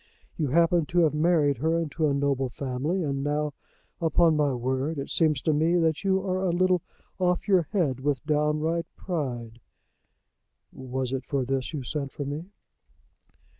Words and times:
You 0.35 0.47
happen 0.47 0.87
to 0.87 1.01
have 1.01 1.13
married 1.13 1.59
her 1.59 1.77
into 1.77 2.07
a 2.07 2.13
noble 2.15 2.49
family, 2.49 3.03
and 3.03 3.23
now, 3.23 3.53
upon 4.01 4.35
my 4.35 4.51
word, 4.51 4.97
it 4.97 5.11
seems 5.11 5.43
to 5.43 5.53
me 5.53 5.75
that 5.75 6.03
you 6.03 6.19
are 6.25 6.43
a 6.43 6.49
little 6.49 6.81
off 7.19 7.47
your 7.47 7.67
head 7.71 7.99
with 7.99 8.25
downright 8.25 8.87
pride." 8.95 9.59
"Was 10.73 11.13
it 11.13 11.23
for 11.23 11.45
this 11.45 11.71
you 11.71 11.83
sent 11.83 12.13
for 12.13 12.25
me?" 12.25 12.45